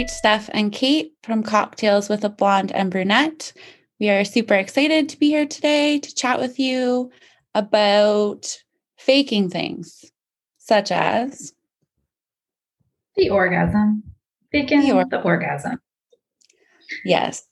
[0.00, 3.52] celebrate Steph and Kate from Cocktails with a Blonde and Brunette.
[3.98, 7.10] We are super excited to be here today to chat with you
[7.54, 8.46] about
[8.98, 10.04] faking things,
[10.56, 11.52] such as
[13.16, 14.02] the orgasm.
[14.52, 15.78] Faking the, or- the orgasm.
[17.04, 17.46] Yes.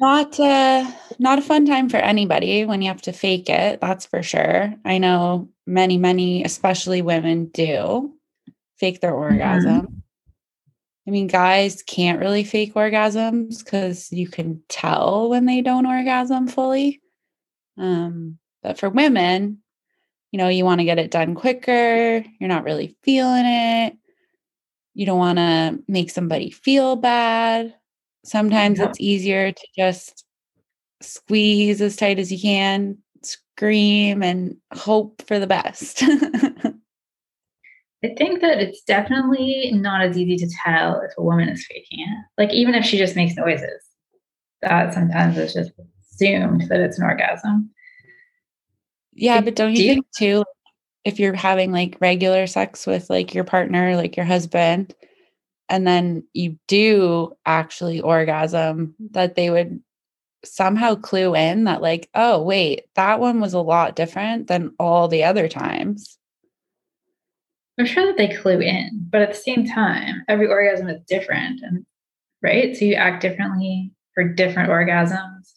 [0.00, 4.06] Not uh not a fun time for anybody when you have to fake it, that's
[4.06, 4.74] for sure.
[4.84, 8.12] I know many, many, especially women do
[8.80, 9.34] fake their mm-hmm.
[9.34, 9.82] orgasm.
[9.82, 9.98] Mm-hmm.
[11.06, 16.48] I mean, guys can't really fake orgasms because you can tell when they don't orgasm
[16.48, 17.00] fully.
[17.78, 19.58] Um, but for women,
[20.32, 22.24] you know, you want to get it done quicker.
[22.40, 23.96] You're not really feeling it.
[24.94, 27.74] You don't want to make somebody feel bad.
[28.24, 28.88] Sometimes yeah.
[28.88, 30.24] it's easier to just
[31.00, 36.02] squeeze as tight as you can, scream, and hope for the best.
[38.06, 42.00] I think that it's definitely not as easy to tell if a woman is faking
[42.00, 42.24] it.
[42.38, 43.82] Like even if she just makes noises,
[44.62, 45.72] that sometimes it's just
[46.12, 47.70] assumed that it's an orgasm.
[49.12, 50.44] Yeah, but don't you do think too
[51.04, 54.94] if you're having like regular sex with like your partner, like your husband,
[55.68, 59.80] and then you do actually orgasm, that they would
[60.44, 65.08] somehow clue in that like, oh wait, that one was a lot different than all
[65.08, 66.18] the other times.
[67.78, 71.60] I'm sure that they clue in, but at the same time, every orgasm is different,
[71.62, 71.84] and
[72.42, 75.52] right, so you act differently for different orgasms,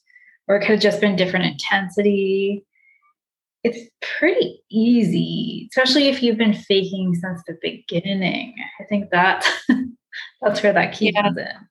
[0.48, 2.66] or it could have just been different intensity.
[3.64, 8.56] It's pretty easy, especially if you've been faking since the beginning.
[8.80, 9.46] I think that
[10.42, 11.22] that's where that key yeah.
[11.22, 11.68] comes in.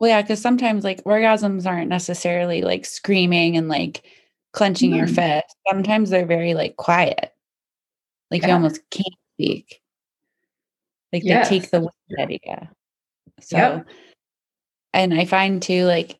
[0.00, 4.04] Well, yeah, because sometimes like orgasms aren't necessarily like screaming and like
[4.52, 4.98] clenching mm.
[4.98, 5.54] your fist.
[5.68, 7.32] Sometimes they're very like quiet.
[8.30, 8.48] Like yeah.
[8.48, 9.80] you almost can't speak.
[11.12, 11.48] Like yes.
[11.48, 12.70] they take the idea.
[13.40, 13.86] So, yep.
[14.92, 16.18] and I find too, like,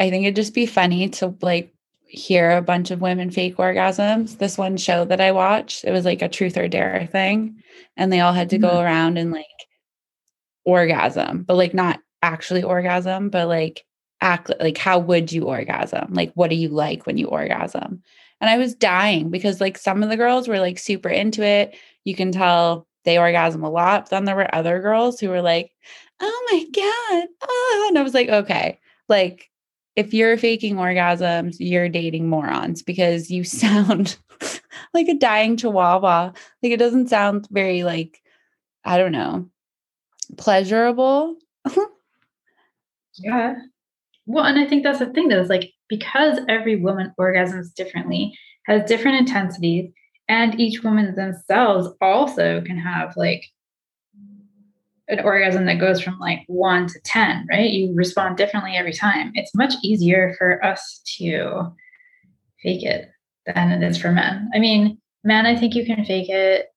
[0.00, 1.72] I think it'd just be funny to like
[2.06, 4.38] hear a bunch of women fake orgasms.
[4.38, 7.62] This one show that I watched, it was like a truth or dare thing.
[7.96, 8.68] And they all had to mm-hmm.
[8.68, 9.46] go around and like
[10.64, 13.84] orgasm, but like not actually orgasm, but like
[14.20, 16.12] act like how would you orgasm?
[16.12, 18.02] Like what do you like when you orgasm?
[18.42, 21.74] And I was dying because like some of the girls were like super into it
[22.04, 24.04] you can tell they orgasm a lot.
[24.04, 25.72] But then there were other girls who were like,
[26.20, 27.28] oh my God.
[27.42, 27.86] Oh.
[27.88, 29.50] And I was like, okay, like
[29.96, 34.16] if you're faking orgasms, you're dating morons because you sound
[34.94, 36.32] like a dying chihuahua.
[36.62, 38.20] Like it doesn't sound very like,
[38.84, 39.48] I don't know,
[40.36, 41.36] pleasurable.
[43.18, 43.54] yeah.
[44.26, 48.34] Well, and I think that's the thing that is like because every woman orgasms differently,
[48.66, 49.92] has different intensities,
[50.26, 53.44] and each woman themselves also can have like
[55.08, 57.70] an orgasm that goes from like one to 10, right?
[57.70, 59.32] You respond differently every time.
[59.34, 61.74] It's much easier for us to
[62.62, 63.10] fake it
[63.44, 64.48] than it is for men.
[64.54, 66.68] I mean, men, I think you can fake it,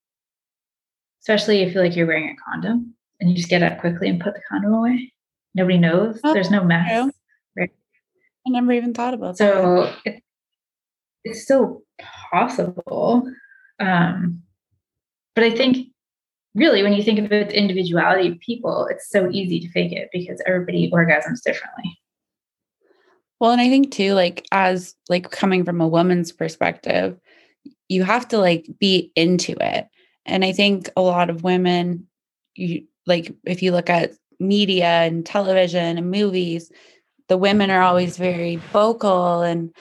[1.22, 4.20] especially if you like you're wearing a condom and you just get up quickly and
[4.20, 5.14] put the condom away.
[5.54, 6.20] Nobody knows.
[6.22, 7.14] Oh, There's no mess.
[8.48, 10.14] I never even thought about so that.
[10.14, 10.20] So
[11.24, 11.84] it's still
[12.32, 13.32] possible.
[13.80, 14.44] Um,
[15.34, 15.88] but I think
[16.54, 20.10] really when you think of the individuality of people, it's so easy to fake it
[20.14, 21.98] because everybody orgasms differently.
[23.40, 27.20] Well, and I think too, like as like coming from a woman's perspective,
[27.90, 29.88] you have to like be into it.
[30.26, 32.08] And I think a lot of women,
[32.56, 36.72] you like if you look at media and television and movies,
[37.28, 39.74] the women are always very vocal and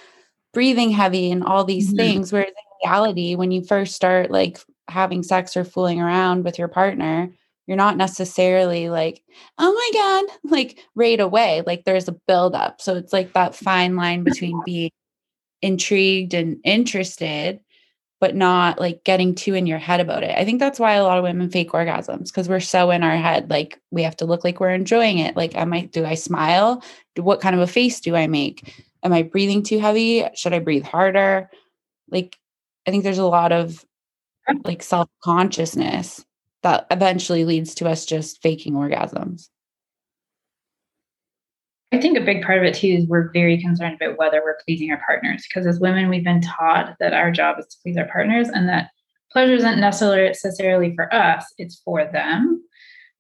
[0.53, 1.97] breathing heavy and all these mm-hmm.
[1.97, 2.32] things.
[2.32, 6.69] Whereas in reality, when you first start like having sex or fooling around with your
[6.69, 7.31] partner,
[7.66, 9.22] you're not necessarily like,
[9.59, 11.62] oh my God, like right away.
[11.67, 12.81] Like there's a buildup.
[12.81, 14.90] So it's like that fine line between being
[15.62, 17.61] intrigued and interested,
[18.20, 20.37] but not like getting too in your head about it.
[20.37, 23.17] I think that's why a lot of women fake orgasms because we're so in our
[23.17, 23.50] head.
[23.50, 25.37] Like we have to look like we're enjoying it.
[25.37, 26.82] Like, am I, do I smile?
[27.16, 28.84] What kind of a face do I make?
[29.05, 30.25] am I breathing too heavy?
[30.34, 31.50] Should I breathe harder?
[32.11, 32.37] Like,
[32.88, 33.84] I think there's a lot of
[34.64, 36.25] like self consciousness
[36.62, 39.49] that eventually leads to us just faking orgasms.
[41.93, 44.58] I think a big part of it too is we're very concerned about whether we're
[44.66, 47.96] pleasing our partners because as women, we've been taught that our job is to please
[47.96, 48.90] our partners and that
[49.31, 52.64] pleasure isn't necessarily for us, it's for them.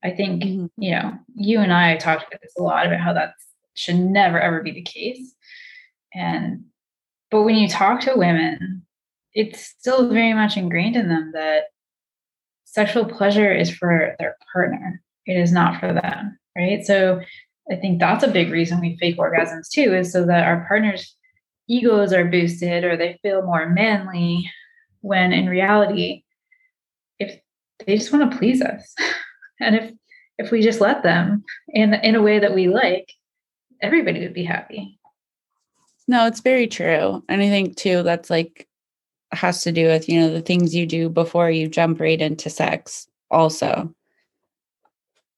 [0.02, 0.66] I think, mm-hmm.
[0.76, 3.34] you know, you and I talked about this a lot about how that
[3.74, 5.34] should never ever be the case.
[6.14, 6.64] And
[7.30, 8.82] but when you talk to women,
[9.32, 11.64] it's still very much ingrained in them that
[12.64, 15.00] sexual pleasure is for their partner.
[15.26, 16.38] it is not for them.
[16.56, 16.84] Right.
[16.84, 17.20] So
[17.70, 21.16] I think that's a big reason we fake orgasms too, is so that our partners'
[21.68, 24.50] egos are boosted or they feel more manly
[25.00, 26.24] when in reality,
[27.18, 27.40] if
[27.86, 28.94] they just want to please us.
[29.60, 29.92] and if
[30.36, 33.12] if we just let them in in a way that we like,
[33.84, 34.98] everybody would be happy.
[36.08, 37.22] No, it's very true.
[37.28, 38.68] And I think too that's like
[39.32, 42.50] has to do with, you know, the things you do before you jump right into
[42.50, 43.92] sex also.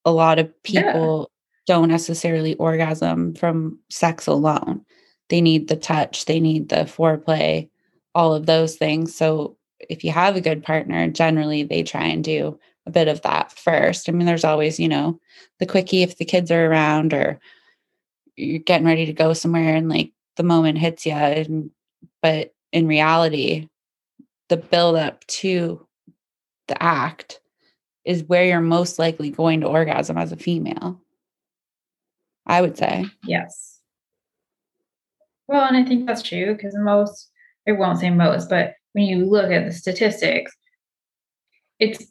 [0.04, 1.30] A lot of people
[1.66, 1.74] yeah.
[1.74, 4.84] don't necessarily orgasm from sex alone.
[5.28, 7.68] They need the touch, they need the foreplay,
[8.14, 9.14] all of those things.
[9.14, 13.22] So if you have a good partner, generally they try and do a bit of
[13.22, 14.08] that first.
[14.08, 15.20] I mean, there's always, you know,
[15.58, 17.40] the quickie if the kids are around or
[18.36, 21.12] you're getting ready to go somewhere and like the moment hits you.
[21.12, 21.70] And
[22.22, 23.68] but in reality,
[24.48, 25.86] the build up to
[26.68, 27.40] the act
[28.04, 31.00] is where you're most likely going to orgasm as a female.
[32.46, 33.06] I would say.
[33.24, 33.80] Yes.
[35.48, 37.30] Well, and I think that's true because most,
[37.68, 40.52] I won't say most, but when you look at the statistics,
[41.78, 42.04] it's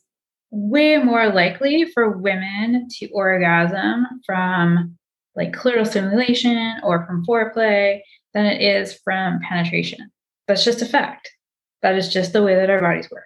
[0.51, 4.97] way more likely for women to orgasm from
[5.35, 7.99] like clitoral stimulation or from foreplay
[8.33, 10.11] than it is from penetration.
[10.47, 11.31] That's just a fact.
[11.81, 13.25] That is just the way that our bodies work.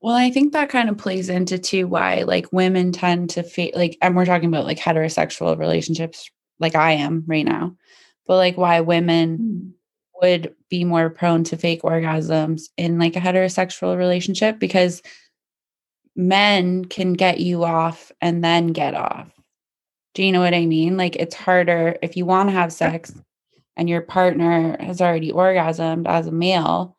[0.00, 3.70] Well, I think that kind of plays into too why like women tend to feel
[3.74, 7.76] like, and we're talking about like heterosexual relationships, like I am right now,
[8.26, 9.72] but like why women mm.
[10.22, 15.02] would be more prone to fake orgasms in like a heterosexual relationship because
[16.16, 19.30] men can get you off and then get off.
[20.14, 20.96] Do you know what I mean?
[20.96, 23.12] Like it's harder if you want to have sex
[23.76, 26.96] and your partner has already orgasmed as a male,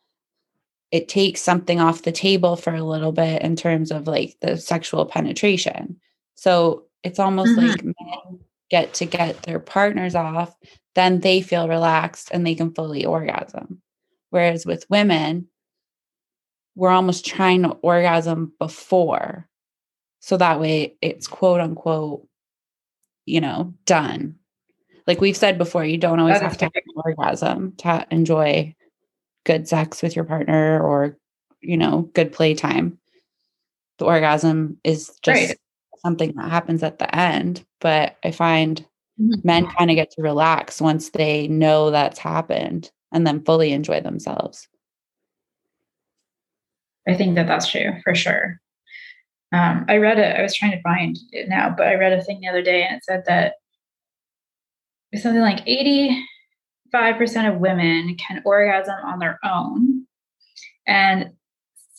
[0.91, 4.57] it takes something off the table for a little bit in terms of like the
[4.57, 5.99] sexual penetration.
[6.35, 7.67] So it's almost mm-hmm.
[7.67, 8.39] like men
[8.71, 10.55] get to get their partners off,
[10.95, 13.81] then they feel relaxed and they can fully orgasm.
[14.29, 15.47] Whereas with women,
[16.75, 19.47] we're almost trying to orgasm before.
[20.21, 22.25] So that way it's quote unquote,
[23.25, 24.35] you know, done.
[25.07, 28.75] Like we've said before, you don't always have to have an orgasm to enjoy
[29.45, 31.17] good sex with your partner or,
[31.59, 32.99] you know, good playtime.
[33.97, 35.57] The orgasm is just right.
[36.03, 37.65] something that happens at the end.
[37.79, 38.85] But I find
[39.19, 39.39] mm-hmm.
[39.43, 44.01] men kind of get to relax once they know that's happened and then fully enjoy
[44.01, 44.67] themselves.
[47.07, 48.60] I think that that's true for sure.
[49.53, 52.23] Um, I read it, I was trying to find it now, but I read a
[52.23, 53.55] thing the other day and it said that
[55.19, 60.05] something like 85% of women can orgasm on their own.
[60.87, 61.31] And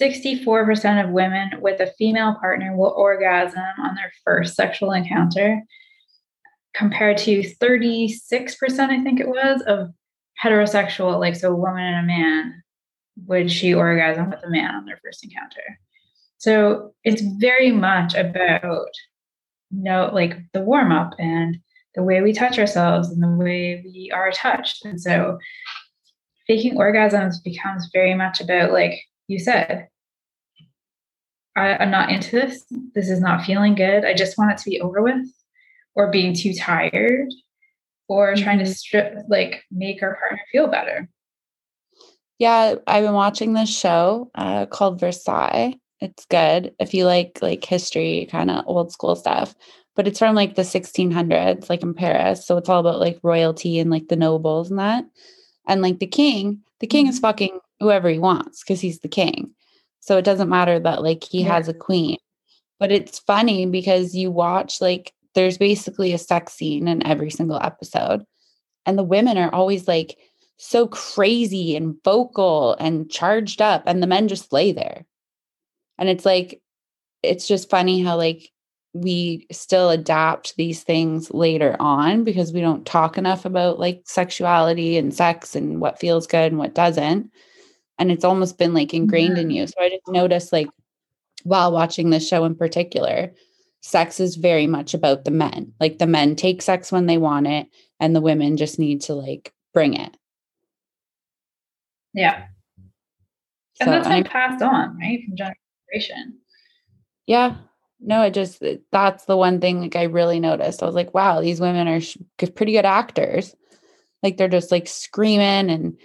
[0.01, 5.63] 64% of women with a female partner will orgasm on their first sexual encounter,
[6.75, 8.19] compared to 36%,
[8.81, 9.91] I think it was, of
[10.43, 12.63] heterosexual, like so a woman and a man
[13.27, 15.79] would she orgasm with a man on their first encounter.
[16.43, 18.89] So it's very much about
[19.71, 21.57] you know, like the warm up and
[21.95, 24.85] the way we touch ourselves and the way we are touched.
[24.85, 25.39] And so
[26.49, 29.87] faking orgasms becomes very much about, like you said,
[31.55, 32.65] I, I'm not into this.
[32.93, 34.05] This is not feeling good.
[34.05, 35.25] I just want it to be over with,
[35.95, 37.29] or being too tired,
[38.09, 38.73] or trying to mm-hmm.
[38.73, 41.09] strip, like make our partner feel better.
[42.41, 45.77] Yeah, I've been watching this show uh, called Versailles.
[46.03, 49.55] It's good if you like like history, kind of old school stuff.
[49.95, 52.45] But it's from like the 1600s, like in Paris.
[52.45, 55.05] So it's all about like royalty and like the nobles and that.
[55.69, 57.23] And like the king, the king is mm-hmm.
[57.23, 59.53] fucking whoever he wants because he's the king.
[60.01, 61.55] So it doesn't matter that like he yeah.
[61.55, 62.17] has a queen.
[62.81, 67.61] But it's funny because you watch like there's basically a sex scene in every single
[67.63, 68.25] episode.
[68.87, 70.19] And the women are always like
[70.57, 75.05] so crazy and vocal and charged up and the men just lay there
[76.03, 76.61] and it's like
[77.23, 78.51] it's just funny how like
[78.93, 84.97] we still adapt these things later on because we don't talk enough about like sexuality
[84.99, 87.31] and sex and what feels good and what doesn't
[88.01, 90.67] and it's almost been like ingrained in you so i just noticed like
[91.45, 93.33] while watching this show in particular
[93.81, 97.47] sex is very much about the men like the men take sex when they want
[97.47, 97.69] it
[98.01, 100.17] and the women just need to like bring it
[102.15, 102.47] yeah.
[103.81, 105.25] And so, that's like passed on, right?
[105.25, 105.62] From generation.
[107.27, 107.57] Yeah.
[108.01, 110.83] No, it just, that's the one thing like I really noticed.
[110.83, 112.17] I was like, wow, these women are sh-
[112.55, 113.55] pretty good actors.
[114.23, 115.97] Like they're just like screaming and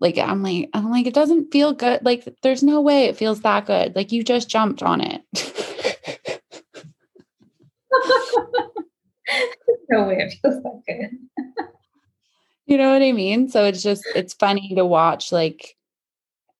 [0.00, 2.04] like I'm like I'm like it doesn't feel good.
[2.04, 3.94] Like there's no way it feels that good.
[3.94, 5.22] Like you just jumped on it.
[9.90, 11.10] no way it feels that good.
[12.66, 13.48] you know what I mean?
[13.48, 15.76] So it's just it's funny to watch like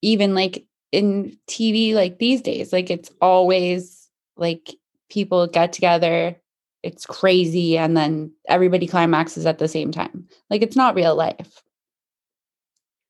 [0.03, 4.75] even like in TV like these days, like it's always like
[5.11, 6.37] people get together,
[6.83, 10.27] it's crazy, and then everybody climaxes at the same time.
[10.49, 11.63] Like it's not real life.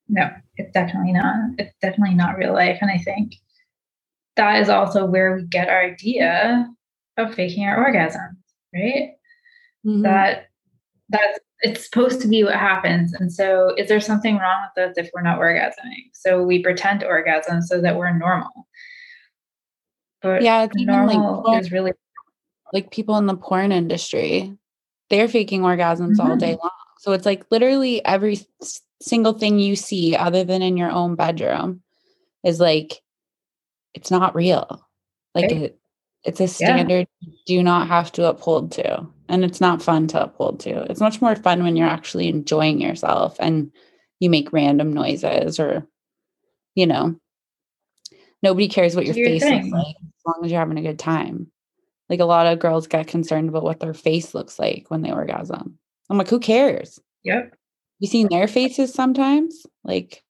[0.08, 1.36] No, it's definitely not.
[1.58, 2.78] It's definitely not real life.
[2.80, 3.36] And I think
[4.36, 6.68] that is also where we get our idea
[7.16, 8.36] of faking our orgasm,
[8.74, 9.12] right?
[9.86, 10.02] Mm-hmm.
[10.02, 10.48] That
[11.08, 13.12] that's it's supposed to be what happens.
[13.14, 16.10] And so is there something wrong with us if we're not orgasming?
[16.12, 18.68] So we pretend to orgasm so that we're normal.
[20.22, 21.92] But yeah, it's normal like, is really
[22.72, 24.56] like people in the porn industry,
[25.08, 26.30] they're faking orgasms mm-hmm.
[26.30, 26.70] all day long.
[26.98, 28.38] So it's like literally every
[29.02, 31.82] single thing you see other than in your own bedroom
[32.44, 33.00] is like
[33.94, 34.86] it's not real.
[35.34, 35.78] Like it,
[36.24, 37.28] it's a standard yeah.
[37.28, 39.06] you do not have to uphold to.
[39.30, 40.82] And it's not fun to uphold to.
[40.90, 43.70] It's much more fun when you're actually enjoying yourself and
[44.18, 45.86] you make random noises or,
[46.74, 47.14] you know,
[48.42, 49.70] nobody cares what your, your face thing.
[49.70, 51.46] looks like as long as you're having a good time.
[52.08, 55.12] Like a lot of girls get concerned about what their face looks like when they
[55.12, 55.78] orgasm.
[56.10, 56.98] I'm like, who cares?
[57.22, 57.54] Yep.
[58.00, 59.64] You seen their faces sometimes?
[59.84, 60.24] Like,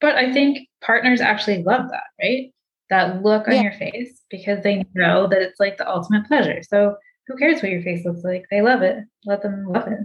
[0.00, 2.52] but I think partners actually love that, right?
[2.92, 3.62] That look on yeah.
[3.62, 6.60] your face because they know that it's like the ultimate pleasure.
[6.62, 6.94] So
[7.26, 8.44] who cares what your face looks like?
[8.50, 8.98] They love it.
[9.24, 10.00] Let them love it.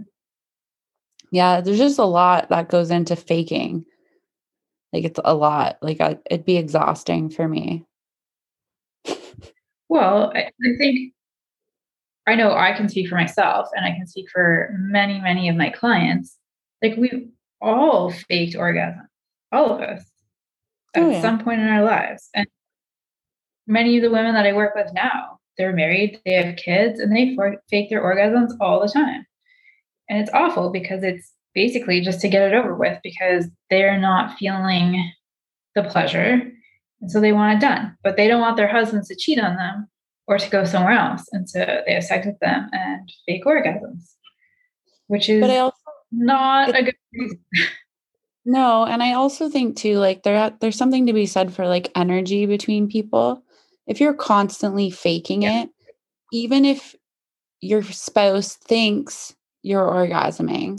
[1.30, 3.84] Yeah, there's just a lot that goes into faking.
[4.94, 5.76] Like it's a lot.
[5.82, 7.84] Like I, it'd be exhausting for me.
[9.90, 11.12] Well, I, I think
[12.26, 15.56] I know I can speak for myself and I can speak for many, many of
[15.56, 16.38] my clients.
[16.82, 17.28] Like we
[17.60, 19.08] all faked orgasm,
[19.52, 20.06] all of us
[20.96, 21.20] oh, at oh, yeah.
[21.20, 22.30] some point in our lives.
[22.34, 22.46] And
[23.68, 27.14] many of the women that I work with now, they're married, they have kids, and
[27.14, 29.26] they for- fake their orgasms all the time.
[30.08, 34.38] And it's awful because it's basically just to get it over with because they're not
[34.38, 35.12] feeling
[35.74, 36.50] the pleasure.
[37.00, 39.56] And so they want it done, but they don't want their husbands to cheat on
[39.56, 39.88] them
[40.26, 41.24] or to go somewhere else.
[41.32, 44.14] And so they have sex with them and fake orgasms,
[45.06, 45.76] which is but I also,
[46.10, 47.40] not a good reason.
[48.44, 51.92] No, and I also think too, like there there's something to be said for like
[51.94, 53.42] energy between people.
[53.88, 55.62] If you're constantly faking yeah.
[55.62, 55.70] it,
[56.32, 56.94] even if
[57.60, 60.78] your spouse thinks you're orgasming,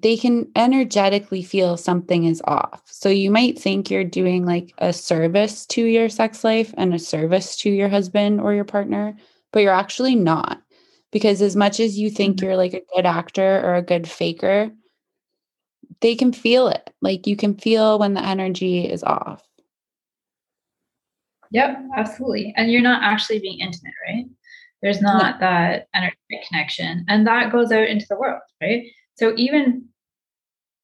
[0.00, 2.82] they can energetically feel something is off.
[2.86, 6.98] So you might think you're doing like a service to your sex life and a
[6.98, 9.16] service to your husband or your partner,
[9.52, 10.62] but you're actually not.
[11.10, 12.46] Because as much as you think mm-hmm.
[12.46, 14.70] you're like a good actor or a good faker,
[16.00, 16.90] they can feel it.
[17.02, 19.42] Like you can feel when the energy is off.
[21.52, 22.54] Yep, absolutely.
[22.56, 24.24] And you're not actually being intimate, right?
[24.80, 25.46] There's not no.
[25.46, 27.04] that energetic connection.
[27.08, 28.84] And that goes out into the world, right?
[29.14, 29.84] So even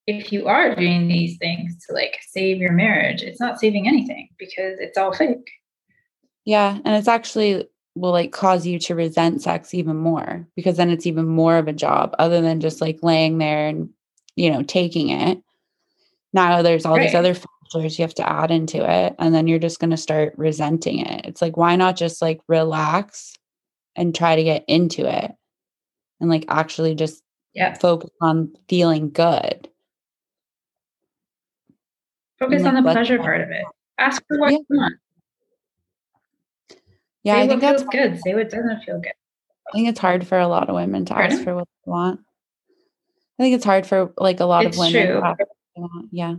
[0.07, 4.29] if you are doing these things to like save your marriage, it's not saving anything
[4.39, 5.51] because it's all fake.
[6.45, 6.79] Yeah.
[6.85, 11.07] And it's actually will like cause you to resent sex even more because then it's
[11.07, 13.91] even more of a job other than just like laying there and,
[14.37, 15.43] you know, taking it.
[16.33, 17.07] Now there's all right.
[17.07, 17.35] these other
[17.75, 19.15] you have to add into it.
[19.19, 21.27] And then you're just going to start resenting it.
[21.27, 23.35] It's like, why not just like relax
[23.97, 25.33] and try to get into it
[26.21, 27.23] and like actually just
[27.55, 27.75] yeah.
[27.75, 29.69] focus on feeling good.
[32.39, 33.65] Focus on the pleasure part of it.
[33.99, 34.59] Ask for what yeah.
[34.59, 34.95] you want.
[37.25, 38.21] Yeah say i think that's good.
[38.21, 39.13] Say what doesn't feel good.
[39.69, 41.33] I think it's hard for a lot of women to Pardon?
[41.33, 42.21] ask for what they want.
[43.39, 46.37] I think it's hard for like a lot it's of women yeah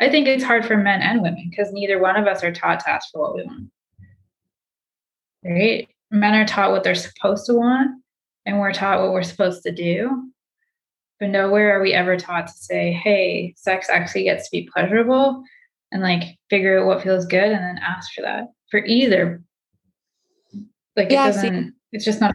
[0.00, 2.80] I think it's hard for men and women because neither one of us are taught
[2.80, 3.70] to ask for what we want.
[5.44, 5.88] Right?
[6.10, 8.02] Men are taught what they're supposed to want,
[8.46, 10.30] and we're taught what we're supposed to do.
[11.18, 15.42] But nowhere are we ever taught to say, hey, sex actually gets to be pleasurable
[15.92, 19.42] and like figure out what feels good and then ask for that for either.
[20.96, 22.34] Like yeah, it doesn't, see, it's just not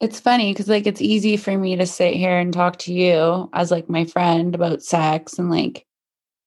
[0.00, 3.50] It's funny because like it's easy for me to sit here and talk to you
[3.52, 5.86] as like my friend about sex and like,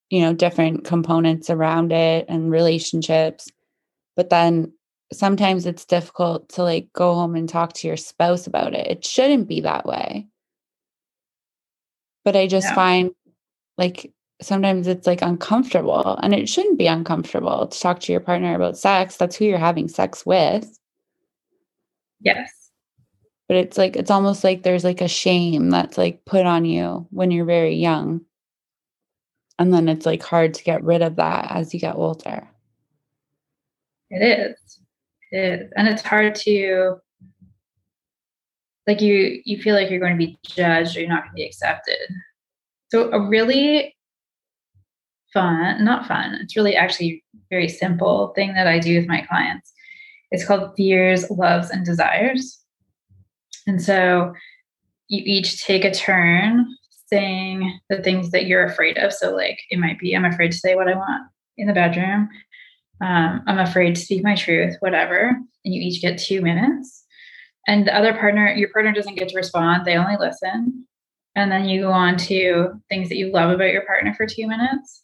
[0.10, 3.50] you know, different components around it and relationships.
[4.16, 4.72] But then
[5.14, 8.88] sometimes it's difficult to like go home and talk to your spouse about it.
[8.88, 10.28] It shouldn't be that way.
[12.24, 12.76] But I just yeah.
[12.76, 13.12] find
[13.78, 18.56] like sometimes it's like uncomfortable and it shouldn't be uncomfortable to talk to your partner
[18.56, 19.18] about sex.
[19.18, 20.78] That's who you're having sex with.
[22.20, 22.52] Yes.
[23.48, 27.08] But it's like it's almost like there's like a shame that's like put on you
[27.12, 28.22] when you're very young.
[29.58, 32.48] And then it's like hard to get rid of that as you get older.
[34.10, 34.80] It is.
[35.32, 35.72] It is.
[35.76, 36.98] And it's hard to
[38.88, 41.36] like you you feel like you're going to be judged or you're not going to
[41.36, 41.98] be accepted.
[42.92, 43.96] So a really
[45.34, 49.74] fun, not fun, it's really actually very simple thing that I do with my clients.
[50.32, 52.60] It's called fears, loves, and desires.
[53.68, 54.34] And so
[55.08, 56.66] you each take a turn
[57.08, 59.14] saying the things that you're afraid of.
[59.14, 61.24] So, like, it might be I'm afraid to say what I want
[61.58, 62.30] in the bedroom.
[63.02, 65.38] Um, I'm afraid to speak my truth, whatever.
[65.64, 67.04] And you each get two minutes.
[67.68, 70.86] And the other partner, your partner doesn't get to respond, they only listen.
[71.36, 74.48] And then you go on to things that you love about your partner for two
[74.48, 75.04] minutes.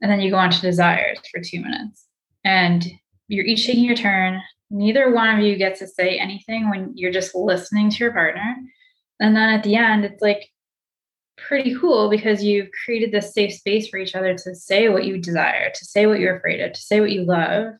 [0.00, 2.06] And then you go on to desires for two minutes.
[2.44, 2.84] And
[3.28, 4.42] you're each taking your turn.
[4.70, 8.56] Neither one of you gets to say anything when you're just listening to your partner.
[9.20, 10.48] And then at the end, it's like
[11.36, 15.18] pretty cool because you've created this safe space for each other to say what you
[15.18, 17.74] desire, to say what you're afraid of, to say what you love,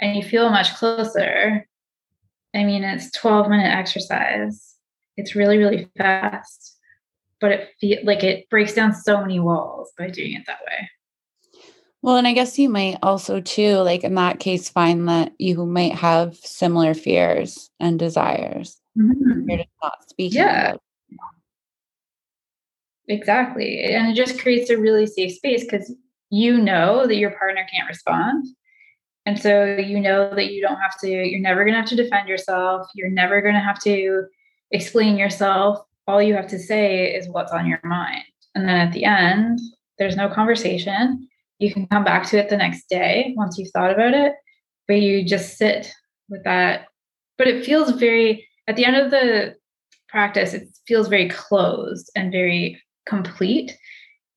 [0.00, 1.66] and you feel much closer.
[2.54, 4.74] I mean, it's 12 minute exercise.
[5.16, 6.76] It's really, really fast,
[7.40, 10.90] but it feel like it breaks down so many walls by doing it that way.
[12.02, 15.66] Well, and I guess you might also too, like in that case, find that you
[15.66, 18.80] might have similar fears and desires.
[18.96, 19.48] Mm-hmm.
[19.48, 20.38] You're just not speaking.
[20.38, 20.76] Yeah.
[23.08, 23.84] Exactly.
[23.84, 25.94] And it just creates a really safe space because
[26.30, 28.44] you know that your partner can't respond.
[29.26, 31.96] And so you know that you don't have to, you're never going to have to
[31.96, 32.86] defend yourself.
[32.94, 34.24] You're never going to have to
[34.70, 35.80] explain yourself.
[36.06, 38.22] All you have to say is what's on your mind.
[38.54, 39.58] And then at the end,
[39.98, 41.28] there's no conversation.
[41.58, 44.32] You can come back to it the next day once you've thought about it,
[44.86, 45.92] but you just sit
[46.28, 46.86] with that.
[47.38, 49.56] But it feels very, at the end of the
[50.08, 53.76] practice, it feels very closed and very complete,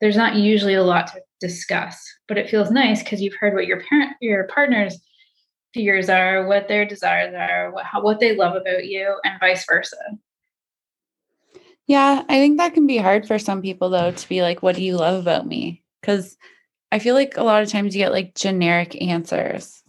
[0.01, 3.67] there's not usually a lot to discuss, but it feels nice because you've heard what
[3.67, 4.97] your parent, your partner's
[5.73, 9.65] fears are, what their desires are, what how, what they love about you, and vice
[9.67, 9.97] versa.
[11.87, 14.75] Yeah, I think that can be hard for some people though to be like, "What
[14.75, 16.37] do you love about me?" Because
[16.91, 19.83] I feel like a lot of times you get like generic answers,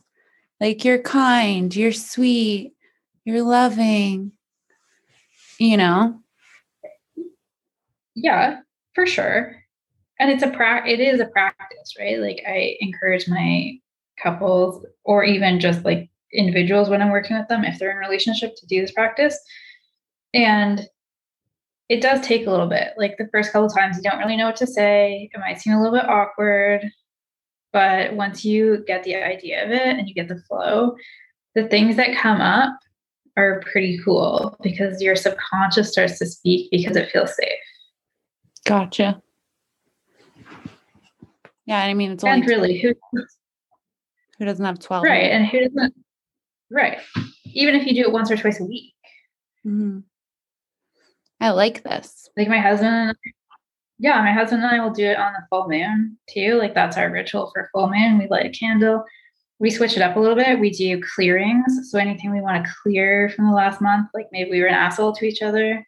[0.60, 2.74] like you're kind, you're sweet,
[3.24, 4.32] you're loving,
[5.58, 6.20] you know.
[8.14, 8.60] Yeah,
[8.94, 9.56] for sure.
[10.18, 12.18] And it's a pra- it is a practice right?
[12.18, 13.72] Like i encourage my
[14.22, 18.54] couples or even just like individuals when i'm working with them if they're in relationship
[18.56, 19.38] to do this practice.
[20.34, 20.86] And
[21.88, 22.92] it does take a little bit.
[22.96, 25.28] Like the first couple times you don't really know what to say.
[25.32, 26.88] It might seem a little bit awkward.
[27.72, 30.96] But once you get the idea of it and you get the flow
[31.54, 32.72] the things that come up
[33.36, 37.58] are pretty cool because your subconscious starts to speak because it feels safe
[38.66, 39.22] Gotcha.
[41.66, 42.94] Yeah, I mean it's only and really who
[44.38, 45.94] who doesn't have twelve right, and who doesn't
[46.70, 46.98] right.
[47.46, 48.92] Even if you do it once or twice a week.
[49.66, 50.00] Mm-hmm.
[51.40, 52.28] I like this.
[52.36, 53.14] Like my husband,
[53.98, 56.58] yeah, my husband and I will do it on the full moon too.
[56.58, 58.18] Like that's our ritual for full moon.
[58.18, 59.04] We light a candle.
[59.58, 60.58] We switch it up a little bit.
[60.58, 61.90] We do clearings.
[61.90, 64.74] So anything we want to clear from the last month, like maybe we were an
[64.74, 65.86] asshole to each other,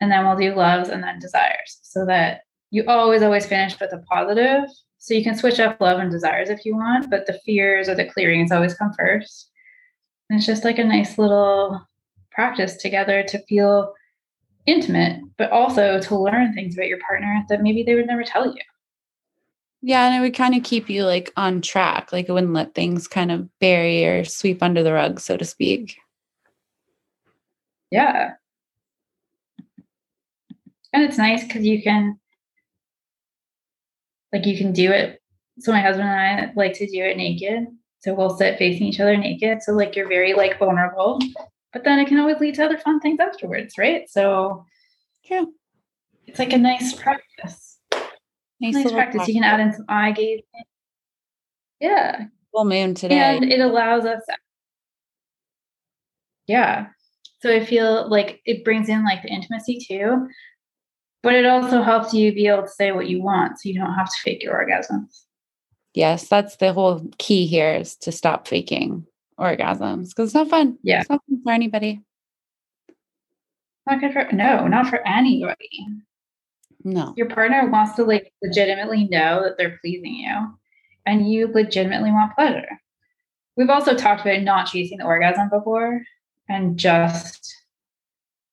[0.00, 1.78] and then we'll do loves and then desires.
[1.82, 4.68] So that you always always finish with a positive.
[4.98, 7.94] So you can switch up love and desires if you want but the fears or
[7.94, 9.50] the clearings always come first.
[10.28, 11.80] And it's just like a nice little
[12.30, 13.94] practice together to feel
[14.66, 18.46] intimate but also to learn things about your partner that maybe they would never tell
[18.46, 18.60] you.
[19.80, 22.74] Yeah and it would kind of keep you like on track like it wouldn't let
[22.74, 25.96] things kind of bury or sweep under the rug so to speak.
[27.92, 28.32] Yeah
[30.92, 32.18] and it's nice because you can
[34.32, 35.20] like you can do it.
[35.58, 37.66] So my husband and i like to do it naked.
[38.00, 39.62] So we'll sit facing each other naked.
[39.62, 41.20] So like you're very like vulnerable.
[41.72, 44.08] But then it can always lead to other fun things afterwards right?
[44.08, 44.64] So
[45.24, 45.44] yeah
[46.26, 47.78] it's like a nice practice.
[48.60, 49.28] Nice, nice practice.
[49.28, 50.42] you can add in some eye gazing.
[51.80, 52.24] Yeah.
[52.52, 53.18] Full moon today.
[53.18, 54.22] And it allows us
[56.46, 56.86] yeah.
[57.40, 60.28] So i feel like it brings in like the intimacy too
[61.26, 63.94] but it also helps you be able to say what you want so you don't
[63.94, 65.24] have to fake your orgasms.
[65.92, 69.04] Yes, that's the whole key here is to stop faking
[69.36, 70.78] orgasms because it's not fun.
[70.84, 71.00] Yeah.
[71.00, 72.00] It's not fun for anybody.
[73.88, 75.88] Not good for no, not for anybody.
[76.84, 77.12] No.
[77.16, 80.56] Your partner wants to like legitimately know that they're pleasing you
[81.06, 82.68] and you legitimately want pleasure.
[83.56, 86.02] We've also talked about not chasing the orgasm before
[86.48, 87.52] and just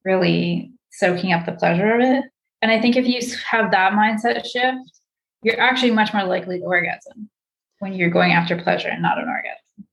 [0.04, 2.24] really soaking up the pleasure of it.
[2.64, 5.02] And I think if you have that mindset shift,
[5.42, 7.30] you're actually much more likely to orgasm
[7.80, 9.86] when you're going after pleasure and not an orgasm.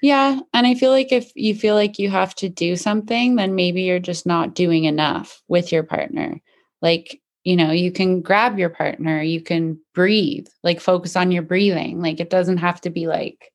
[0.00, 0.38] Yeah.
[0.54, 3.82] And I feel like if you feel like you have to do something, then maybe
[3.82, 6.40] you're just not doing enough with your partner.
[6.80, 11.42] Like, you know, you can grab your partner, you can breathe, like focus on your
[11.42, 12.00] breathing.
[12.00, 13.52] Like, it doesn't have to be like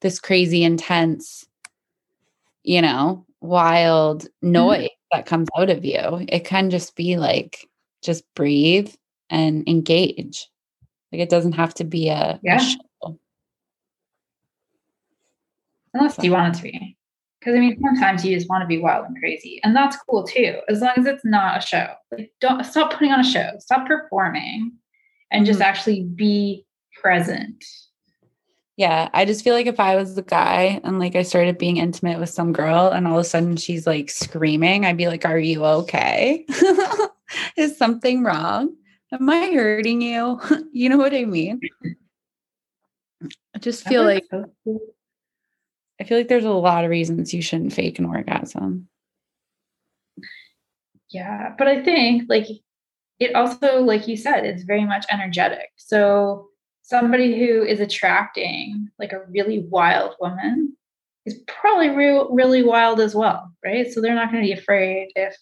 [0.00, 1.44] this crazy, intense,
[2.62, 4.52] you know, wild mm-hmm.
[4.52, 5.03] noise mm-hmm.
[5.14, 6.26] That comes out of you.
[6.28, 7.68] It can just be like,
[8.02, 8.92] just breathe
[9.30, 10.48] and engage.
[11.12, 12.60] Like, it doesn't have to be a, yeah.
[13.04, 13.10] A
[15.94, 16.96] unless you want it to be.
[17.38, 20.26] Because I mean, sometimes you just want to be wild and crazy, and that's cool
[20.26, 21.88] too, as long as it's not a show.
[22.10, 24.72] Like, don't stop putting on a show, stop performing,
[25.30, 25.52] and mm-hmm.
[25.52, 26.64] just actually be
[27.00, 27.62] present.
[28.76, 31.76] Yeah, I just feel like if I was the guy and like I started being
[31.76, 35.24] intimate with some girl and all of a sudden she's like screaming, I'd be like,
[35.24, 36.44] Are you okay?
[37.56, 38.74] Is something wrong?
[39.12, 40.40] Am I hurting you?
[40.72, 41.60] you know what I mean?
[43.54, 48.00] I just feel like I feel like there's a lot of reasons you shouldn't fake
[48.00, 48.88] an orgasm.
[51.10, 52.48] Yeah, but I think like
[53.20, 55.70] it also, like you said, it's very much energetic.
[55.76, 56.48] So
[56.84, 60.76] somebody who is attracting like a really wild woman
[61.26, 63.92] is probably real, really wild as well, right?
[63.92, 65.36] So they're not going to be afraid if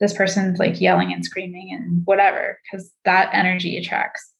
[0.00, 4.32] this person's like yelling and screaming and whatever, because that energy attracts.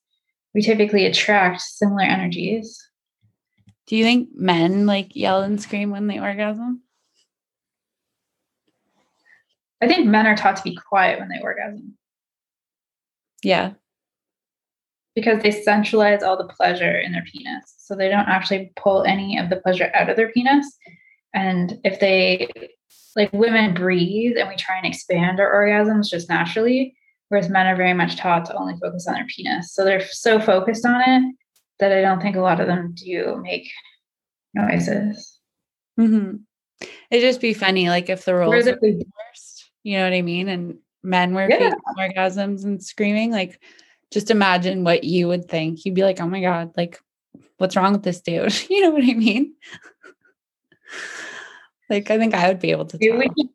[0.55, 2.91] We typically attract similar energies
[3.91, 6.83] do you think men like yell and scream when they orgasm?
[9.83, 11.99] I think men are taught to be quiet when they orgasm.
[13.43, 13.73] Yeah.
[15.15, 17.75] Because they centralize all the pleasure in their penis.
[17.79, 20.65] So they don't actually pull any of the pleasure out of their penis.
[21.35, 22.49] And if they,
[23.17, 26.95] like women breathe and we try and expand our orgasms just naturally,
[27.29, 29.75] whereas men are very much taught to only focus on their penis.
[29.75, 31.35] So they're so focused on it
[31.81, 33.69] that I don't think a lot of them do make
[34.55, 35.39] noises.
[35.99, 36.37] Mm-hmm.
[37.11, 40.49] It'd just be funny, like if the roles were reversed, you know what I mean?
[40.49, 41.75] And men were yeah.
[41.99, 43.33] orgasms and screaming.
[43.33, 43.61] Like,
[44.11, 45.85] just imagine what you would think.
[45.85, 46.99] You'd be like, "Oh my god, like,
[47.59, 49.55] what's wrong with this dude?" you know what I mean?
[51.89, 52.99] like, I think I would be able to.
[53.01, 53.49] Maybe we, should,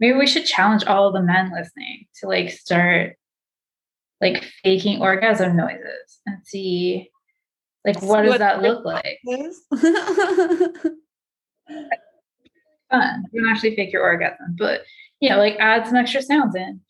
[0.00, 3.16] maybe we should challenge all the men listening to like start
[4.20, 7.10] like faking orgasm noises and see
[7.84, 9.18] like what does what that look like
[12.90, 14.82] fun you can actually fake your orgasm but
[15.20, 16.80] you know like add some extra sounds in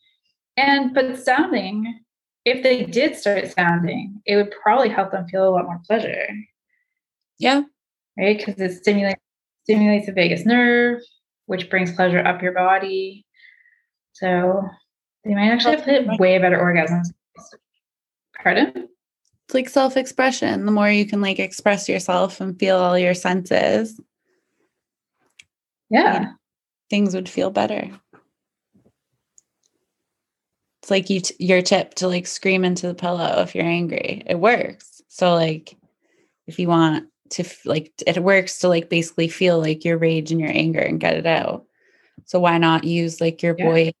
[0.57, 2.01] and but sounding
[2.45, 6.27] if they did start sounding it would probably help them feel a lot more pleasure
[7.39, 7.61] yeah
[8.17, 9.21] right because it stimulates
[9.63, 10.99] stimulates the vagus nerve
[11.45, 13.25] which brings pleasure up your body
[14.13, 14.67] so
[15.23, 17.07] they might actually have way better orgasms
[18.41, 18.89] Pardon?
[19.45, 20.65] It's like self expression.
[20.65, 23.99] The more you can like express yourself and feel all your senses,
[25.89, 26.33] yeah, you know,
[26.89, 27.89] things would feel better.
[30.81, 34.23] It's like you t- your tip to like scream into the pillow if you're angry.
[34.25, 35.01] It works.
[35.09, 35.77] So like
[36.47, 40.31] if you want to f- like it works to like basically feel like your rage
[40.31, 41.65] and your anger and get it out.
[42.25, 43.65] So why not use like your yeah.
[43.65, 43.93] voice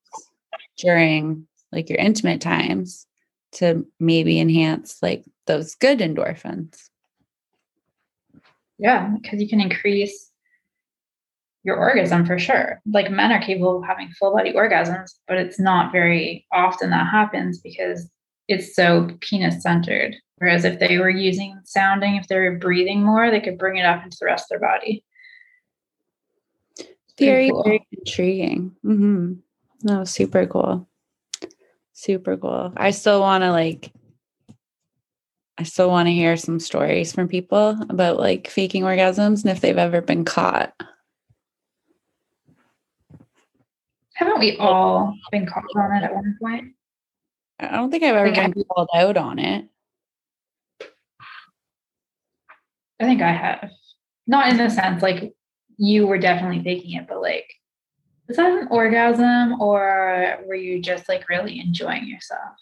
[0.77, 3.05] during like your intimate times
[3.53, 6.89] to maybe enhance like those good endorphins.
[8.79, 10.30] Yeah, because you can increase
[11.63, 12.81] your orgasm for sure.
[12.91, 17.07] Like men are capable of having full body orgasms, but it's not very often that
[17.07, 18.09] happens because
[18.47, 20.15] it's so penis centered.
[20.37, 23.85] Whereas if they were using sounding, if they were breathing more, they could bring it
[23.85, 25.03] up into the rest of their body.
[27.19, 27.63] Very, cool.
[27.63, 28.75] very intriguing.
[28.83, 29.33] Mm-hmm.
[29.83, 30.87] No, super cool.
[31.93, 32.73] Super cool.
[32.75, 33.91] I still want to like
[35.59, 39.61] I still want to hear some stories from people about like faking orgasms and if
[39.61, 40.73] they've ever been caught.
[44.21, 46.75] Haven't we all been caught on it at one point?
[47.59, 49.67] I don't think I've ever like been I, called out on it.
[52.99, 53.71] I think I have.
[54.27, 55.33] Not in the sense like
[55.77, 57.51] you were definitely faking it, but like
[58.27, 62.53] was that an orgasm or were you just like really enjoying yourself?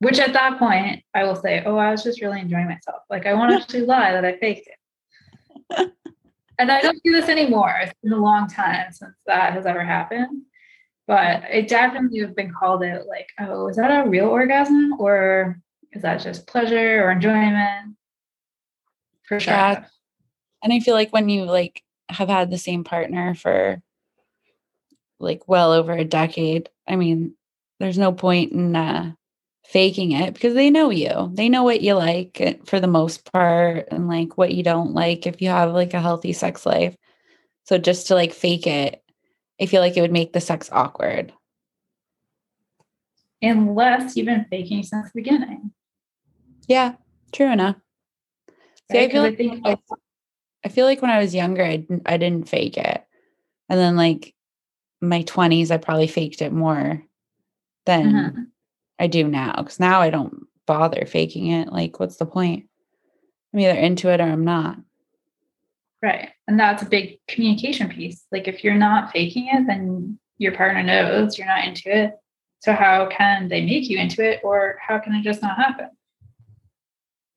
[0.00, 3.00] Which at that point, I will say, oh, I was just really enjoying myself.
[3.08, 5.92] Like I won't actually lie that I faked it.
[6.58, 7.74] and I don't do this anymore.
[7.80, 10.42] It's been a long time since that has ever happened.
[11.06, 15.60] But it definitely have been called out like, oh, is that a real orgasm or
[15.92, 17.96] is that just pleasure or enjoyment?
[19.22, 19.52] For sure.
[19.52, 19.84] Yeah.
[20.62, 23.82] And I feel like when you like have had the same partner for
[25.18, 26.68] like well over a decade.
[26.86, 27.34] I mean,
[27.80, 29.12] there's no point in uh,
[29.64, 31.30] faking it because they know you.
[31.32, 34.92] They know what you like eh, for the most part and like what you don't
[34.92, 36.96] like if you have like a healthy sex life.
[37.64, 39.02] So just to like fake it,
[39.60, 41.32] I feel like it would make the sex awkward.
[43.42, 45.72] Unless you've been faking since the beginning.
[46.68, 46.94] Yeah,
[47.32, 47.76] true enough.
[48.90, 49.08] See, right?
[49.08, 49.76] I feel like I, think- I,
[50.64, 53.04] I feel like when I was younger, I didn't, I didn't fake it.
[53.68, 54.34] And then like
[55.00, 57.02] my 20s, I probably faked it more
[57.84, 58.42] than mm-hmm.
[58.98, 59.54] I do now.
[59.54, 61.72] Cause now I don't bother faking it.
[61.72, 62.66] Like, what's the point?
[63.52, 64.78] I'm either into it or I'm not.
[66.06, 66.28] Right.
[66.46, 68.26] And that's a big communication piece.
[68.30, 72.12] Like, if you're not faking it, then your partner knows you're not into it.
[72.60, 75.88] So, how can they make you into it, or how can it just not happen?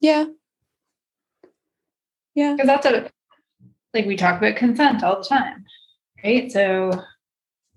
[0.01, 0.25] Yeah.
[2.35, 2.53] Yeah.
[2.53, 3.09] Because that's a,
[3.95, 5.65] like, we talk about consent all the time,
[6.23, 6.51] right?
[6.51, 6.91] So,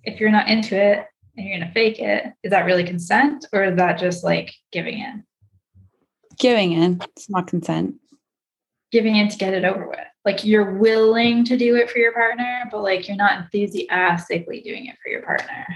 [0.05, 1.07] if you're not into it
[1.39, 4.53] and you're going to fake it, is that really consent or is that just like
[4.73, 5.25] giving in?
[6.39, 7.01] Giving in.
[7.17, 7.95] It's not consent.
[8.93, 9.99] Giving in to get it over with.
[10.25, 14.87] Like you're willing to do it for your partner, but like you're not enthusiastically doing
[14.87, 15.67] it for your partner.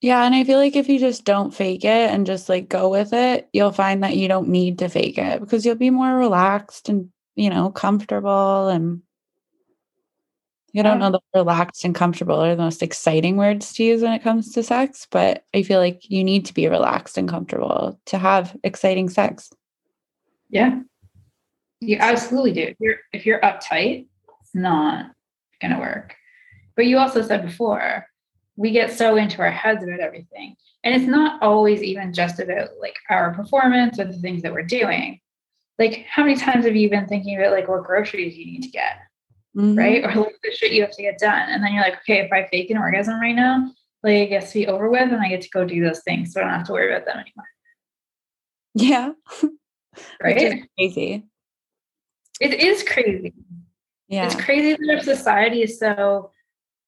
[0.00, 0.24] Yeah.
[0.24, 3.12] And I feel like if you just don't fake it and just like go with
[3.12, 6.88] it, you'll find that you don't need to fake it because you'll be more relaxed
[6.88, 9.02] and, you know, comfortable and
[10.78, 14.02] I don't um know the relaxed and comfortable are the most exciting words to use
[14.02, 17.28] when it comes to sex, but I feel like you need to be relaxed and
[17.28, 19.50] comfortable to have exciting sex.
[20.50, 20.80] Yeah.
[21.80, 22.62] You absolutely do.
[22.62, 24.06] If you're if you're uptight,
[24.40, 25.10] it's not
[25.60, 26.14] gonna work.
[26.74, 28.06] But you also said before,
[28.56, 30.56] we get so into our heads about everything.
[30.84, 34.62] And it's not always even just about like our performance or the things that we're
[34.62, 35.20] doing.
[35.78, 38.70] Like how many times have you been thinking about like what groceries you need to
[38.70, 38.96] get?
[39.56, 39.78] mm-hmm.
[39.78, 40.04] right?
[40.04, 41.48] Or like the shit you have to get done.
[41.48, 43.70] And then you're like, okay, if I fake an orgasm right now,
[44.02, 46.32] like it gets to be over with and I get to go do those things.
[46.32, 47.46] So I don't have to worry about them anymore.
[48.74, 49.12] Yeah.
[50.22, 50.64] right?
[50.76, 51.24] crazy.
[52.40, 53.34] It is crazy.
[54.08, 54.26] Yeah.
[54.26, 56.30] It's crazy that our society is so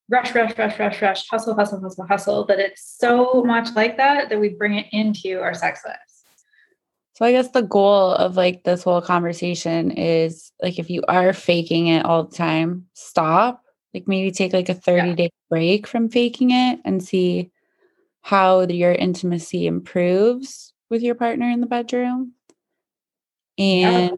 [0.09, 4.29] rush, rush, rush, rush, rush, hustle, hustle, hustle, hustle, that it's so much like that
[4.29, 5.99] that we bring it into our sex lives.
[7.15, 11.33] So I guess the goal of like this whole conversation is like if you are
[11.33, 13.65] faking it all the time, stop.
[13.93, 15.15] Like maybe take like a 30 yeah.
[15.15, 17.51] day break from faking it and see
[18.21, 22.35] how your intimacy improves with your partner in the bedroom.
[23.59, 24.17] And yeah.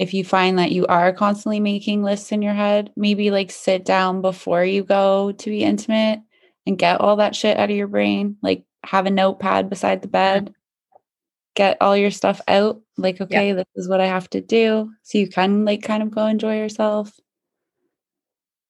[0.00, 3.84] If you find that you are constantly making lists in your head, maybe like sit
[3.84, 6.20] down before you go to be intimate
[6.66, 8.38] and get all that shit out of your brain.
[8.40, 10.46] Like have a notepad beside the mm-hmm.
[10.46, 10.54] bed
[11.54, 13.54] get all your stuff out like okay yeah.
[13.54, 16.56] this is what i have to do so you can like kind of go enjoy
[16.56, 17.18] yourself.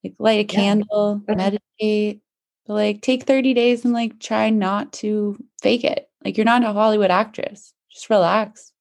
[0.03, 2.23] Like light a candle meditate
[2.67, 6.09] but like take 30 days and like try not to fake it.
[6.25, 8.73] Like you're not a hollywood actress just relax.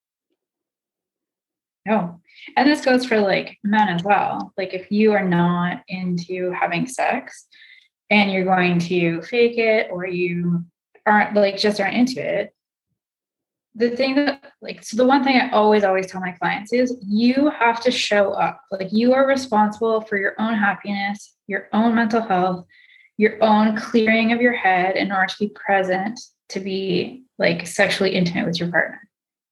[1.86, 2.22] No
[2.56, 4.54] and this goes for like men as well.
[4.58, 7.48] Like if you are not into having sex
[8.10, 10.64] and you're going to fake it or you
[11.06, 12.54] aren't like just aren't into it
[13.76, 16.98] the thing that like so the one thing i always always tell my clients is
[17.08, 18.62] you have to show up.
[18.72, 22.66] Like you are responsible for your own happiness your own mental health
[23.18, 28.16] your own clearing of your head in order to be present to be like sexually
[28.16, 29.02] intimate with your partner.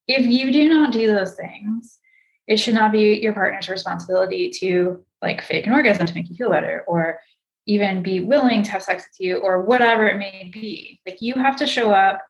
[0.07, 1.99] If you do not do those things
[2.47, 6.35] it should not be your partner's responsibility to like fake an orgasm to make you
[6.35, 7.19] feel better or
[7.65, 11.33] even be willing to have sex with you or whatever it may be like you
[11.33, 12.21] have to show up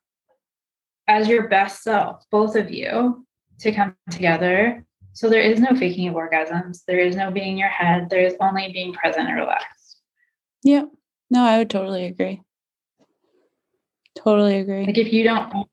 [1.07, 3.25] as your best self, both of you,
[3.59, 4.83] to come together.
[5.13, 6.83] So there is no faking of orgasms.
[6.85, 8.09] There is no being in your head.
[8.09, 9.97] There is only being present and relaxed.
[10.63, 10.85] Yeah.
[11.29, 12.41] No, I would totally agree.
[14.15, 14.85] Totally agree.
[14.85, 15.67] Like if you don't,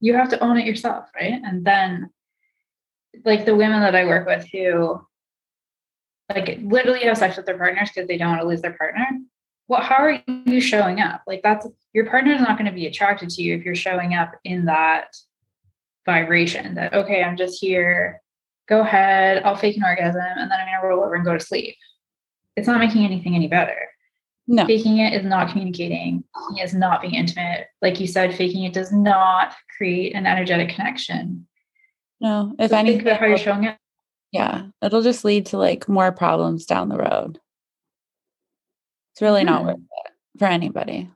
[0.00, 1.40] you have to own it yourself, right?
[1.44, 2.10] And then,
[3.24, 5.00] like the women that I work with who,
[6.34, 9.06] like, literally have sex with their partners because they don't want to lose their partner
[9.68, 11.22] well, how are you showing up?
[11.26, 14.14] Like that's your partner is not going to be attracted to you if you're showing
[14.14, 15.16] up in that
[16.04, 18.22] vibration that, okay, I'm just here.
[18.68, 21.34] Go ahead, I'll fake an orgasm and then I'm going to roll over and go
[21.34, 21.76] to sleep.
[22.56, 23.76] It's not making anything any better.
[24.48, 24.64] No.
[24.64, 26.22] Faking it is not communicating.
[26.56, 27.66] It is not being intimate.
[27.82, 31.46] Like you said, faking it does not create an energetic connection.
[32.20, 32.54] No.
[32.58, 33.78] If so anything, think about how you're showing up.
[34.32, 34.66] Yeah.
[34.82, 37.38] It'll just lead to like more problems down the road.
[39.12, 39.66] It's really not hmm.
[39.68, 41.10] worth it for anybody,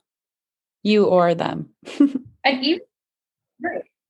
[0.83, 1.71] you or them.
[1.99, 2.81] and even,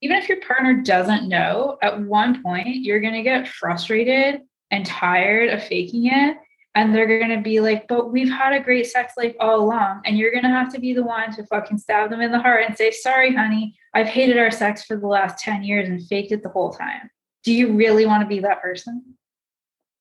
[0.01, 4.87] even if your partner doesn't know, at one point you're going to get frustrated and
[4.87, 6.37] tired of faking it.
[6.81, 10.01] And they're going to be like, but we've had a great sex life all along.
[10.07, 12.39] And you're going to have to be the one to fucking stab them in the
[12.39, 16.03] heart and say, sorry, honey, I've hated our sex for the last 10 years and
[16.07, 17.11] faked it the whole time.
[17.45, 19.17] Do you really want to be that person?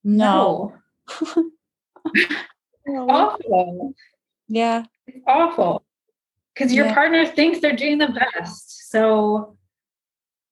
[0.06, 0.74] No.
[2.88, 3.10] no.
[3.10, 3.94] awful.
[4.48, 4.86] Yeah.
[5.06, 5.84] It's awful.
[6.54, 6.94] Because your Yeah.
[6.94, 8.89] partner thinks they're doing the best.
[8.89, 9.58] So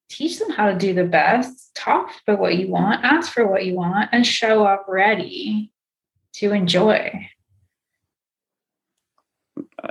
[0.09, 3.65] teach them how to do the best, talk for what you want, ask for what
[3.65, 5.71] you want, and show up ready
[6.37, 7.29] to enjoy.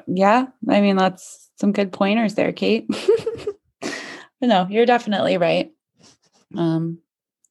[0.06, 0.46] Yeah.
[0.68, 2.87] I mean, that's some good pointers there, Kate.
[3.80, 3.92] but
[4.42, 5.72] no, you're definitely right.
[6.56, 6.98] Um,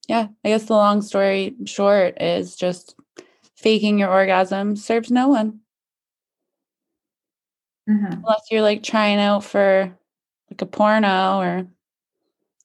[0.08, 2.94] yeah, I guess the long story short is just
[3.56, 5.60] faking your orgasm serves no one
[7.88, 8.14] Mhm.
[8.14, 9.96] unless you're like trying out for
[10.50, 11.66] like a porno or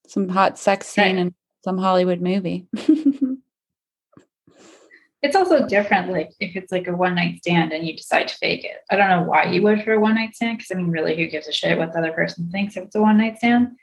[0.08, 1.17] some hot sex scene Right.
[1.17, 2.67] in some Hollywood movie.
[5.22, 8.36] It's also different, like if it's like a one night stand and you decide to
[8.38, 8.78] fake it.
[8.90, 11.16] I don't know why you would for a one night stand, because I mean, really,
[11.16, 13.78] who gives a shit what the other person thinks if it's a one night stand?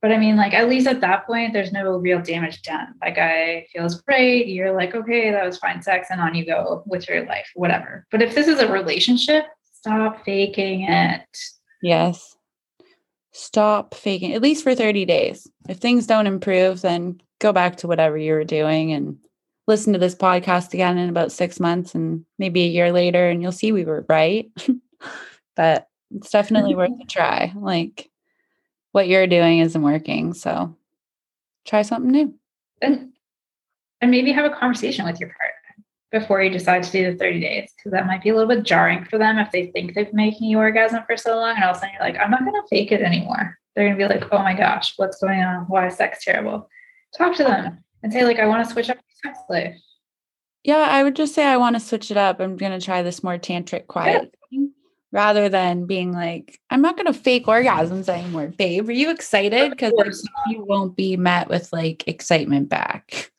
[0.00, 2.94] But I mean, like at least at that point, there's no real damage done.
[3.02, 4.46] That guy feels great.
[4.46, 8.06] You're like, okay, that was fine sex, and on you go with your life, whatever.
[8.10, 11.38] But if this is a relationship, stop faking it.
[11.82, 12.36] yes.
[13.32, 15.46] Stop faking, at least for 30 days.
[15.68, 19.18] If things don't improve, then go back to whatever you were doing and
[19.70, 23.40] listen to this podcast again in about six months and maybe a year later, and
[23.40, 24.50] you'll see we were right.
[25.56, 27.52] but it's definitely worth a try.
[27.54, 28.10] Like
[28.92, 30.34] what you're doing isn't working.
[30.34, 30.76] So
[31.64, 32.34] try something new.
[32.82, 33.12] And
[34.00, 35.54] and maybe have a conversation with your partner
[36.10, 38.64] before you decide to do the 30 days because that might be a little bit
[38.64, 41.62] jarring for them if they think they've been making you orgasm for so long and
[41.62, 43.96] all of a sudden you're like i'm not going to fake it anymore they're going
[43.96, 46.68] to be like oh my gosh what's going on why is sex terrible
[47.16, 49.76] talk to them and say like i want to switch up sex life
[50.64, 52.40] Yeah, I would just say I want to switch it up.
[52.40, 54.72] I'm going to try this more tantric quiet thing
[55.12, 58.88] rather than being like, I'm not going to fake orgasms anymore, babe.
[58.88, 59.70] Are you excited?
[59.70, 63.30] Because course you won't be met with like excitement back.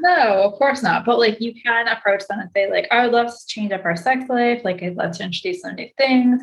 [0.00, 3.12] no of course not but like you can approach them and say like i would
[3.12, 6.42] love to change up our sex life like i'd love to introduce some new things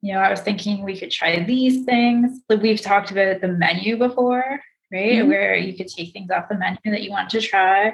[0.00, 3.48] you know i was thinking we could try these things like we've talked about the
[3.48, 4.60] menu before
[4.92, 5.28] right Mhm.
[5.28, 7.92] where you could take things off the menu that you want to try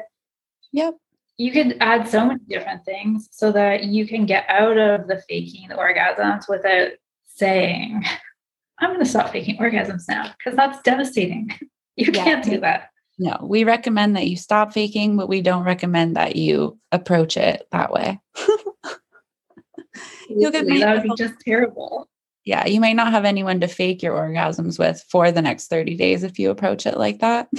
[0.72, 0.94] Yep.
[1.38, 5.22] you could add so many different things so that you can get out of the
[5.28, 6.90] faking the orgasms without
[7.24, 8.02] saying
[8.80, 11.50] i'm going to stop faking orgasms now because that's devastating
[11.96, 12.24] you Yeah.
[12.24, 16.34] can't do that No, we recommend that you stop faking, but we don't recommend that
[16.34, 18.18] you approach it that way.
[20.30, 22.08] You'll get that would be just terrible
[22.44, 25.96] Yeah, you might not have anyone to fake your orgasms with for the next 30
[25.96, 27.48] days if you approach it like that.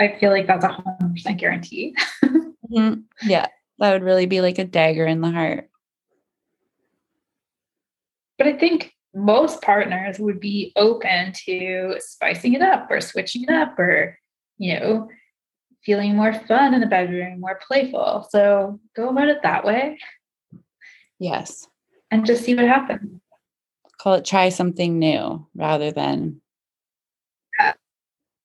[0.00, 0.68] i feel like that's a
[1.02, 1.94] 100% guarantee
[2.72, 3.02] Mhm.
[3.24, 3.46] Yeah,
[3.78, 5.68] that would really be like a dagger in the heart.
[8.38, 13.50] but i think most partners would be open to spicing it up or switching it
[13.50, 14.18] up or
[14.58, 15.08] you know
[15.84, 19.98] feeling more fun in the bedroom more playful so go about it that way
[21.18, 21.68] Yes.
[22.12, 23.18] And just see what happens
[23.98, 26.40] Call it try something new rather than
[27.58, 27.74] Yeah.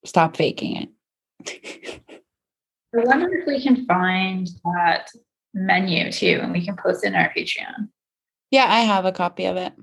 [0.06, 0.90] stop faking
[1.46, 2.02] it.
[2.96, 5.10] I wonder if we can find that
[5.56, 7.90] menu too, and we can post it in our Patreon.
[8.52, 9.74] yeah, I have a copy of it.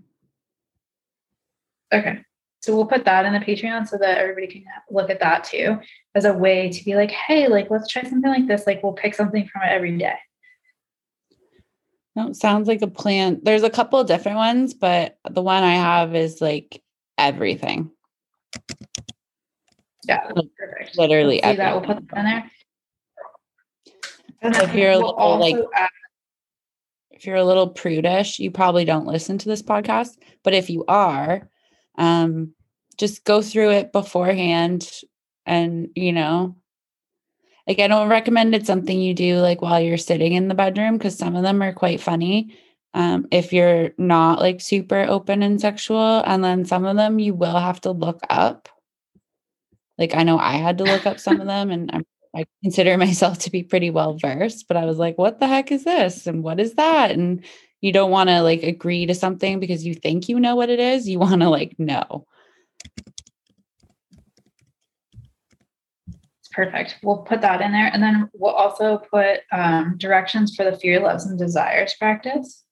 [1.92, 2.20] Okay.
[2.62, 5.78] So we'll put that in the Patreon so that everybody can look at that too
[6.14, 8.66] as a way to be like, hey, like let's try something like this.
[8.66, 10.14] Like we'll pick something from it every day.
[12.16, 13.40] No, it sounds like a plan.
[13.42, 16.80] There's a couple of different ones, but the one I have is like
[17.18, 17.90] everything.
[20.06, 20.96] Yeah, perfect.
[20.96, 21.72] Literally Let's that.
[21.74, 22.50] We'll put that in there.
[24.52, 25.88] So if you're a we'll little, like, add-
[27.10, 30.18] if you're a little prudish, you probably don't listen to this podcast.
[30.42, 31.48] But if you are,
[31.96, 32.52] um,
[32.98, 34.90] just go through it beforehand
[35.46, 36.56] and, you know,
[37.66, 40.98] like I don't recommend it's something you do like while you're sitting in the bedroom
[40.98, 42.56] because some of them are quite funny.
[42.92, 47.34] Um, if you're not like super open and sexual, and then some of them you
[47.34, 48.68] will have to look up.
[49.98, 52.04] Like I know I had to look up some of them, and I'm
[52.34, 55.72] I consider myself to be pretty well versed, but I was like, what the heck
[55.72, 56.26] is this?
[56.26, 57.10] And what is that?
[57.12, 57.44] And
[57.80, 60.80] you don't want to like agree to something because you think you know what it
[60.80, 61.08] is.
[61.08, 62.26] You want to like know.
[66.40, 66.98] It's perfect.
[67.02, 67.90] We'll put that in there.
[67.92, 72.64] And then we'll also put um, directions for the fear, loves, and desires practice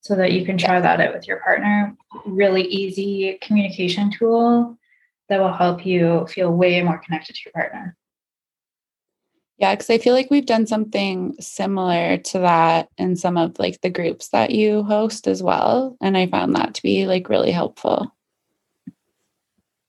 [0.00, 1.94] so that you can try that out with your partner.
[2.26, 4.76] Really easy communication tool
[5.28, 7.96] that will help you feel way more connected to your partner.
[9.58, 13.80] Yeah, because I feel like we've done something similar to that in some of like
[13.80, 15.96] the groups that you host as well.
[16.00, 18.12] And I found that to be like really helpful.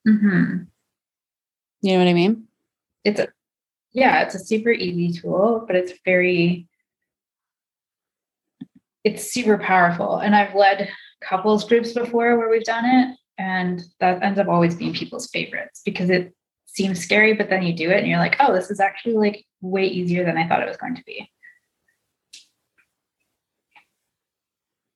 [0.08, 0.66] Mm-hmm.
[1.82, 2.48] You know what I mean?
[3.04, 3.28] It's a
[3.94, 6.68] yeah, it's a super easy tool, but it's very
[9.04, 10.18] it's super powerful.
[10.18, 10.90] And I've led
[11.22, 15.82] couples groups before where we've done it, and that ends up always being people's favorites
[15.86, 16.34] because it
[16.66, 19.46] seems scary, but then you do it and you're like, oh, this is actually like
[19.62, 21.30] way easier than I thought it was going to be.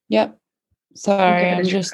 [0.09, 0.37] Yep.
[0.95, 1.93] Sorry, I'm just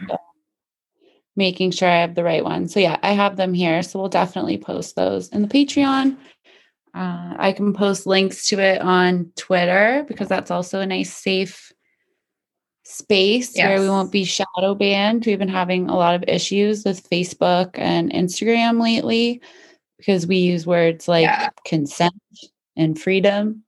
[1.35, 2.67] making sure I have the right one.
[2.67, 3.83] So, yeah, I have them here.
[3.83, 6.17] So, we'll definitely post those in the Patreon.
[6.93, 11.71] Uh, I can post links to it on Twitter because that's also a nice, safe
[12.83, 13.67] space yes.
[13.67, 15.25] where we won't be shadow banned.
[15.25, 19.41] We've been having a lot of issues with Facebook and Instagram lately
[19.97, 21.49] because we use words like yeah.
[21.65, 22.13] consent
[22.75, 23.63] and freedom,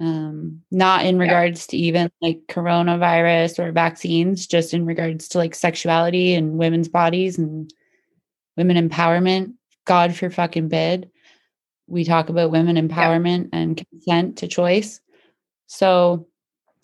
[0.00, 1.70] um, not in regards yeah.
[1.70, 7.38] to even like coronavirus or vaccines, just in regards to like sexuality and women's bodies
[7.38, 7.72] and
[8.56, 9.54] women empowerment.
[9.84, 11.10] God for fucking bid.
[11.86, 13.58] We talk about women empowerment yeah.
[13.58, 15.00] and consent to choice.
[15.66, 16.26] So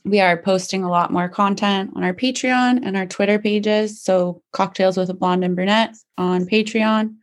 [0.04, 4.00] we are posting a lot more content on our Patreon and our Twitter pages.
[4.00, 7.14] So cocktales with a blonde and brunette on Patreon,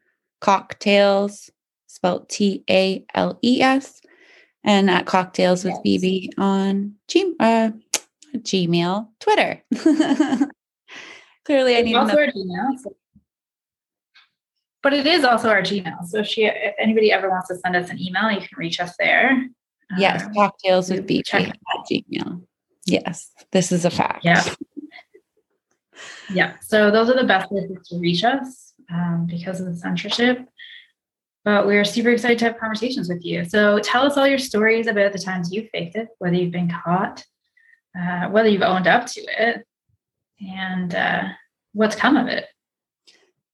[0.41, 1.49] cocktales
[1.87, 4.01] spelled T A L E S,
[4.63, 6.03] and at Cocktales with yes.
[6.03, 7.71] BB on G- uh,
[8.37, 9.63] Gmail, Twitter.
[11.45, 12.79] Clearly, I need also our Gmail.
[12.81, 12.95] So.
[14.81, 16.05] But it is also our Gmail.
[16.05, 18.79] So if, she, if anybody ever wants to send us an email, you can reach
[18.79, 19.47] us there.
[19.97, 21.57] Yes, um, cocktales with BB at
[21.89, 22.45] Gmail.
[22.85, 24.25] Yes, this is a fact.
[24.25, 24.43] Yeah.
[26.33, 26.53] Yeah.
[26.61, 30.47] So those are the best places to reach us um, because of the censorship.
[31.45, 33.43] But we're super excited to have conversations with you.
[33.45, 36.71] So tell us all your stories about the times you've faked it, whether you've been
[36.71, 37.25] caught,
[37.99, 39.65] uh, whether you've owned up to it,
[40.39, 41.23] and uh,
[41.73, 42.45] what's come of it.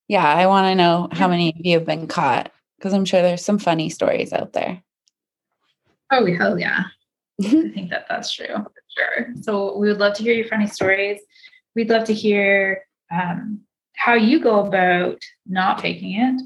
[0.07, 3.21] Yeah, I want to know how many of you have been caught because I'm sure
[3.21, 4.81] there's some funny stories out there.
[6.11, 6.85] Oh, hell yeah.
[7.41, 9.33] I think that that's true for sure.
[9.41, 11.19] So we would love to hear your funny stories.
[11.75, 13.61] We'd love to hear um,
[13.95, 16.41] how you go about not faking it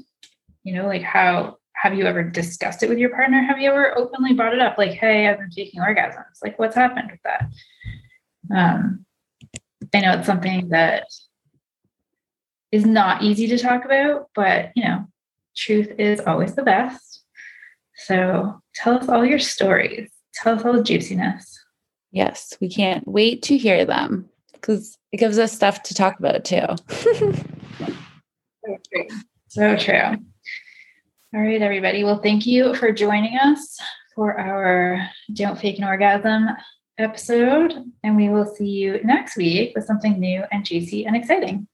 [0.64, 3.42] you know like how have you ever discussed it with your partner?
[3.42, 6.42] Have you ever openly brought it up like hey i've been taking orgasms.
[6.42, 7.50] Like what's happened with that?
[8.54, 9.04] Um
[9.94, 11.04] i know it's something that
[12.72, 15.06] is not easy to talk about but you know
[15.56, 17.22] truth is always the best.
[17.96, 20.10] So tell us all your stories.
[20.34, 21.60] Tell us all the juiciness.
[22.12, 26.44] Yes we can't wait to hear them because it gives us stuff to talk about
[26.44, 26.66] too.
[28.66, 29.06] So true.
[29.48, 30.24] So true
[31.34, 32.04] all right, everybody.
[32.04, 33.76] Well, thank you for joining us
[34.14, 36.48] for our Don't Fake an Orgasm
[36.96, 37.74] episode.
[38.04, 41.66] And we will see you next week with something new and juicy and exciting.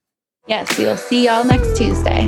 [0.46, 2.26] Yes, we will see y'all next Tuesday.